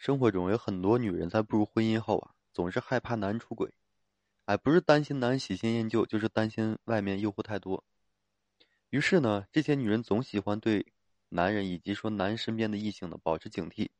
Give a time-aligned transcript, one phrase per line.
[0.00, 3.70] 生活中有很多女人在步入婚姻后啊，总是害怕男人出轨，
[4.46, 7.84] 哎，不是担心男人喜新厌旧，就是担心外面诱惑太多。
[8.88, 10.94] 于是呢，这些女人总喜欢对
[11.28, 13.90] 男人以及说男人身边的异性呢保持警惕，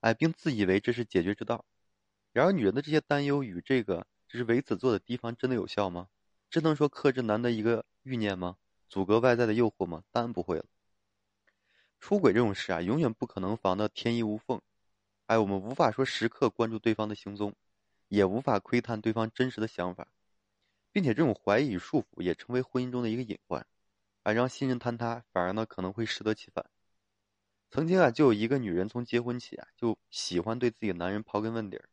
[0.00, 1.66] 哎，并自以为这是解决之道。
[2.32, 6.08] 然而，女人的这些担忧与这个这是为此做的提防真的有效吗？
[6.48, 8.56] 真能说克制男的一个欲念吗？
[8.88, 10.04] 阻隔外在的诱惑吗？
[10.10, 10.64] 当然不会了。
[12.00, 14.58] 出轨这种事啊，永远不可能防得天衣无缝。
[15.28, 17.54] 哎，我们无法说时刻关注对方的行踪，
[18.08, 20.08] 也无法窥探对方真实的想法，
[20.90, 23.66] 并且这种怀疑与束缚也成为婚姻中的一个隐患，
[24.22, 26.64] 哎，让信任坍塌，反而呢可能会适得其反。
[27.70, 31.90] 曾经啊，就有一个女人从结婚起啊就喜欢对自己的男人刨根问底儿，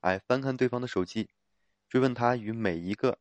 [0.00, 1.30] 哎，翻看对方的手机，
[1.88, 3.20] 追问他与每一个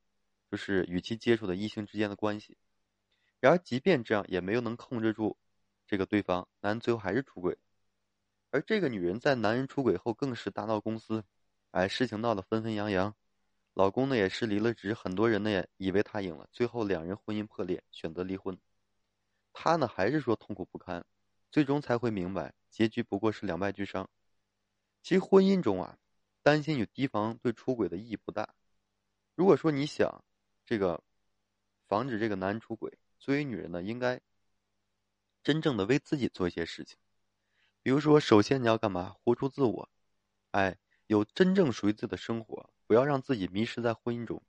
[0.50, 2.58] 就是与其接触的异性之间的关系。
[3.40, 5.38] 然而，即便这样，也没有能控制住
[5.86, 7.56] 这个对方，男人最后还是出轨。
[8.54, 11.26] 而这个女人在男人出轨后，更是大闹公司，
[11.72, 13.16] 哎，事情闹得纷纷扬扬，
[13.74, 18.56] 老公呢也是离了职，很多人呢也以为他赢了，最后两人婚姻破裂，选择离婚。
[19.54, 21.04] 他呢还是说痛苦不堪，
[21.50, 24.08] 最终才会明白，结局不过是两败俱伤。
[25.02, 25.98] 其实婚姻中啊，
[26.44, 28.54] 担心与提防对出轨的意义不大。
[29.34, 30.24] 如果说你想
[30.64, 31.04] 这个
[31.88, 34.22] 防止这个男人出轨，作为女人呢，应该
[35.42, 37.00] 真正的为自己做一些事情。
[37.84, 39.14] 比如说，首先你要干嘛？
[39.20, 39.90] 活出自我，
[40.52, 44.42] 哎，有真正属于自己的生活，不要让自己迷失在婚姻中。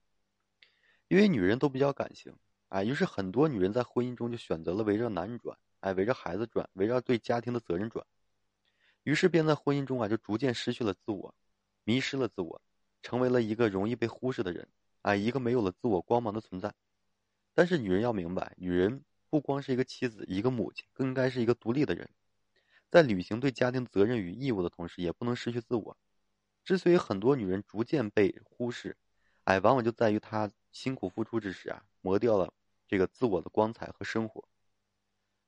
[1.08, 2.32] 因为女人都比较感性，
[2.68, 8.06] 哎，于是很多女人在婚姻中就选择了围着男人转，哎，围着孩子转，围绕对家庭的责任转，
[9.02, 11.34] 于是便在婚姻中啊，就逐渐失去了自我，
[11.82, 12.62] 迷失了自我，
[13.02, 14.68] 成为了一个容易被忽视的人，
[15.02, 16.72] 哎，一个没有了自我光芒的存在。
[17.52, 22.08] 但是女人要明白，女人不光是一个妻子，一个母亲，更应该是一个独立的人。
[22.94, 25.96] 在履行对家庭责任与义务的同时，也不能失去自我。
[26.62, 28.96] 之所以很多女人逐渐被忽视，
[29.42, 32.54] 哎，往往就在于她辛苦付出之时啊，磨掉了
[32.86, 34.44] 这个自我的光彩和生活。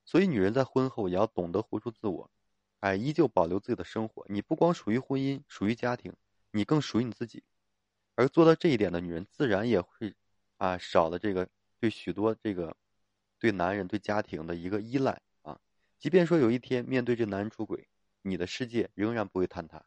[0.03, 2.29] 所以，女人在婚后也要懂得活出自我，
[2.81, 4.25] 哎，依旧保留自己的生活。
[4.27, 6.13] 你不光属于婚姻，属于家庭，
[6.51, 7.45] 你更属于你自己。
[8.15, 10.13] 而做到这一点的女人，自然也会
[10.57, 11.47] 啊，少了这个
[11.79, 12.75] 对许多这个
[13.39, 15.21] 对男人、对家庭的一个依赖。
[15.99, 17.87] 即便说有一天面对这男人出轨，
[18.21, 19.85] 你的世界仍然不会坍塌。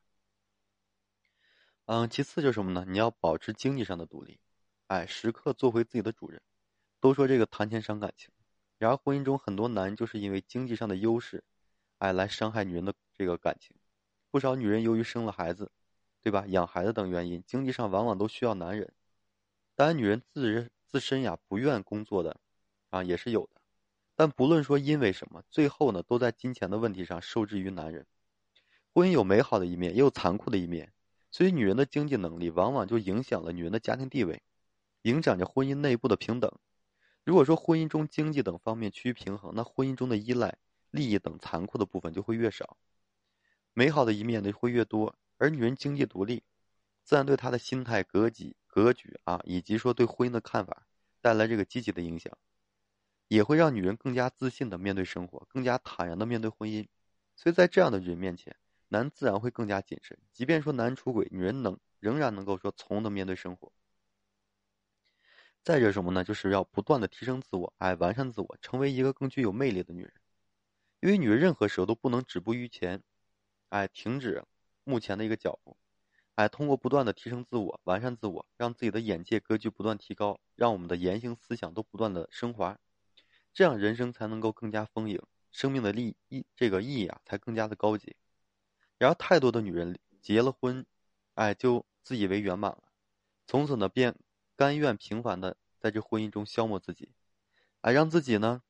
[1.86, 2.84] 嗯，其次就是什么呢？
[2.88, 4.38] 你要保持经济上的独立，
[4.88, 6.40] 哎，时刻做回自己的主人。
[7.00, 8.30] 都说这个谈钱伤感情，
[8.76, 11.42] 然而婚姻中很多男人就是因为经济上的优势，
[11.98, 13.74] 哎，来伤害女人的这个感情。
[14.30, 15.72] 不少女人由于生了孩子，
[16.20, 16.44] 对吧？
[16.48, 18.92] 养孩子等原因，经济上往往都需要男人。
[19.74, 22.38] 当然，女人自自身呀不愿工作的，
[22.90, 23.59] 啊，也是有的。
[24.20, 28.04] 但不论说因为什么，最后呢，都在金钱的问题上受制于男人。
[28.92, 30.92] 婚姻有美好的一面，也有残酷的一面。
[31.30, 34.42] 所以，女人的经济能力往往就影响了女人的家庭地位，
[35.04, 36.52] 影响着婚姻内部的平等。
[37.24, 40.58] 如果说婚姻中经济等方面趋于平衡，那婚姻中的依赖、
[40.90, 42.76] 利益等残酷的部分就会越少，
[43.72, 45.16] 美好的一面呢会越多。
[45.38, 46.42] 而女人经济独立，
[47.04, 50.86] 自然对她的心态、格局、格局啊，以及说对婚姻的看法，
[51.22, 52.36] 带来这个积极的影响。
[53.30, 56.88] 也会让女人更加自信的面对生活，更加坦然的面对婚姻。
[57.36, 58.56] 所以在这样的人面前，
[58.88, 60.18] 男自然会更加谨慎。
[60.32, 63.70] 即便说男出轨，女人能仍然能够说从容的面对生活。
[65.62, 66.24] 再者什么呢？
[66.24, 70.12] 就是要不断的提升自我，哎，完善自我，成为一个更具有魅力的女人。
[70.98, 73.00] 因为女人任何时候都不能止步于前，
[73.68, 74.42] 哎，停止
[74.82, 75.76] 目前的一个脚步，
[76.34, 82.76] 哎，通过不断的提升自我，完善自我，让自己的眼界格局不断提高，让我们的言行思想都不断的升华。
[83.52, 88.16] 这样人生才能够更加丰盈，生命的利益这个意义啊才更加的高级。
[88.98, 90.84] 然而，太多的女人结了婚，
[91.34, 92.84] 哎，就自以为圆满了，
[93.46, 94.14] 从此呢便
[94.56, 97.12] 甘愿平凡的在这婚姻中消磨自己，
[97.80, 98.62] 哎，让自己呢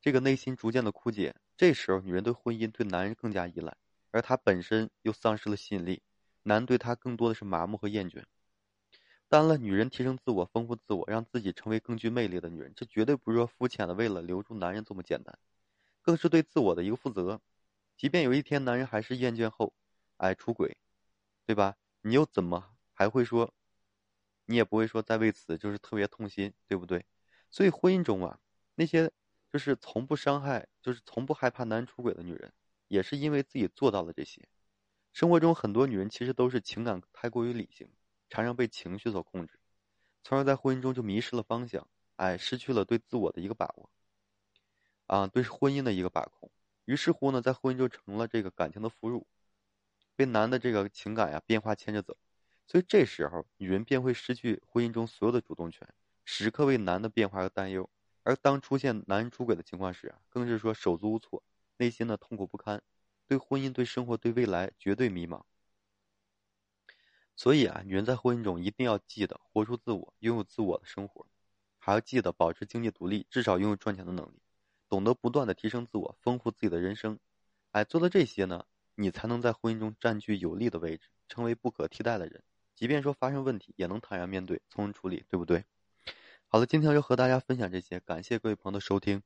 [0.00, 1.34] 这个内心逐渐的枯竭。
[1.56, 3.76] 这时候，女人对婚姻、对男人更加依赖，
[4.10, 6.02] 而她本身又丧失了吸引力，
[6.44, 8.24] 男人对她更多的是麻木和厌倦。
[9.32, 15.38] 当了，女人提升自我、丰富自我，让自己成为更具魅力的女人，这绝对不是说肤浅的为了留住男人这么简单，
[16.02, 17.40] 更是对自我的一个负责。
[17.96, 19.72] 即便有一天男人还是厌倦后，
[20.18, 20.76] 哎出轨，
[21.46, 21.76] 对吧？
[22.02, 23.54] 你又怎么还会说，
[24.44, 27.06] 你也不会说再为此就是特别痛心，对不对？
[27.50, 28.38] 所以婚姻中啊，
[28.74, 29.10] 那些
[29.50, 32.52] 就是从不伤害、就是从不害怕男人出轨的女人，
[32.86, 34.46] 也是因为自己做到了这些。
[35.10, 37.88] 生活中很多女人其实都是情感太过于理性。
[38.32, 39.58] 常常被情绪所控制，
[40.22, 41.86] 从而在婚姻中就迷失了方向，
[42.16, 43.90] 哎，失去了对自我的一个把握，
[45.04, 46.50] 啊，对婚姻的一个把控。
[46.86, 49.22] 于是乎呢，在婚姻就成了这个感情的俘虏，
[50.16, 52.16] 被男的这个情感呀变化牵着走，
[52.66, 55.86] 所以这时候女人便会失去婚姻中所有的主动权，
[56.24, 57.90] 时刻为男的变化而担忧。
[58.22, 61.42] 而当出现男人出轨的情况时啊，更是说手足无措，
[61.76, 62.82] 内心呢痛苦不堪，
[63.26, 65.42] 对婚姻、对生活、对未来绝对迷茫。
[67.34, 71.26] 所以啊，女人在婚姻中一定要记得活出自我，拥有自我的生活，
[71.78, 74.40] 还要记得保持经济独立，至少拥有赚钱的能力，
[74.88, 77.18] 懂得不断的提升自我，丰富自己的人生。
[77.72, 78.64] 哎，做到这些呢，
[78.94, 82.42] 你才能在婚姻中占据有利的位置，成为不可替代的人。
[82.74, 85.64] 即便说发生问题，也能坦然面对，从容处理，对不对？
[86.48, 89.22] 好了，今天就和大家分享这些，感谢各位朋友的收听，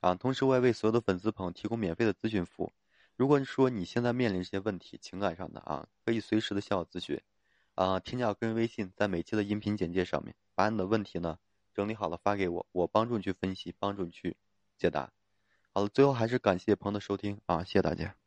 [0.00, 2.72] 啊，同时我也为所有的粉丝朋友提供免费的咨询服务。
[3.16, 7.20] 如果说你现在面临这些问题，情感上的啊，可以随时的向我咨询，
[7.74, 11.38] 啊，添加我个人微信，在每期的音频简介上面把你的问题呢
[11.72, 14.36] 整理好了发给我，我帮助你去分析，帮助你去
[14.76, 15.12] 解答。
[15.72, 18.19] 好了，最后还是感谢朋友的收听啊，谢谢大家。